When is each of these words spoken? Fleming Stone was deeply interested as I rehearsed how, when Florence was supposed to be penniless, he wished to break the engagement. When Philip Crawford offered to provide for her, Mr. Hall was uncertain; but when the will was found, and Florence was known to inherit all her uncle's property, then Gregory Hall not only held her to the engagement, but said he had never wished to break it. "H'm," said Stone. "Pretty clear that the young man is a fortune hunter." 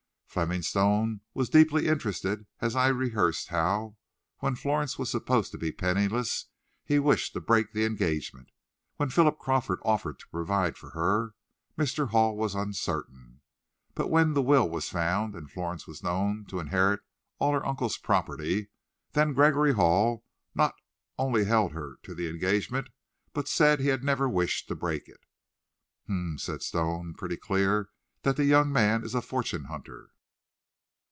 Fleming 0.33 0.61
Stone 0.61 1.19
was 1.33 1.49
deeply 1.49 1.87
interested 1.89 2.45
as 2.61 2.73
I 2.73 2.87
rehearsed 2.87 3.49
how, 3.49 3.97
when 4.37 4.55
Florence 4.55 4.97
was 4.97 5.09
supposed 5.09 5.51
to 5.51 5.57
be 5.57 5.73
penniless, 5.73 6.45
he 6.85 6.99
wished 6.99 7.33
to 7.33 7.41
break 7.41 7.73
the 7.73 7.83
engagement. 7.83 8.47
When 8.95 9.09
Philip 9.09 9.37
Crawford 9.39 9.79
offered 9.83 10.19
to 10.19 10.29
provide 10.29 10.77
for 10.77 10.91
her, 10.91 11.35
Mr. 11.77 12.11
Hall 12.11 12.37
was 12.37 12.55
uncertain; 12.55 13.41
but 13.93 14.07
when 14.09 14.31
the 14.31 14.41
will 14.41 14.69
was 14.69 14.87
found, 14.87 15.35
and 15.35 15.51
Florence 15.51 15.85
was 15.85 16.01
known 16.01 16.45
to 16.45 16.61
inherit 16.61 17.01
all 17.37 17.51
her 17.51 17.65
uncle's 17.65 17.97
property, 17.97 18.69
then 19.11 19.33
Gregory 19.33 19.73
Hall 19.73 20.23
not 20.55 20.75
only 21.17 21.43
held 21.43 21.73
her 21.73 21.97
to 22.03 22.15
the 22.15 22.29
engagement, 22.29 22.87
but 23.33 23.49
said 23.49 23.81
he 23.81 23.89
had 23.89 24.01
never 24.01 24.29
wished 24.29 24.69
to 24.69 24.75
break 24.77 25.09
it. 25.09 25.25
"H'm," 26.05 26.37
said 26.37 26.61
Stone. 26.61 27.15
"Pretty 27.15 27.35
clear 27.35 27.89
that 28.21 28.37
the 28.37 28.45
young 28.45 28.71
man 28.71 29.03
is 29.03 29.13
a 29.13 29.21
fortune 29.21 29.65
hunter." 29.65 30.07